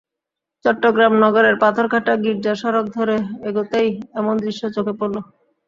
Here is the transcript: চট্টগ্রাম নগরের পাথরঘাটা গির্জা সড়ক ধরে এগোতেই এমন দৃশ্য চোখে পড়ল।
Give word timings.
চট্টগ্রাম 0.65 1.13
নগরের 1.23 1.55
পাথরঘাটা 1.63 2.13
গির্জা 2.23 2.53
সড়ক 2.61 2.85
ধরে 2.97 3.15
এগোতেই 3.47 3.89
এমন 4.19 4.35
দৃশ্য 4.43 4.61
চোখে 4.75 4.93
পড়ল। 4.99 5.15